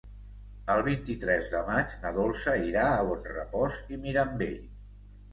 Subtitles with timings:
[0.75, 4.57] El vint-i-tres de maig na Dolça irà a Bonrepòs i Mirambell.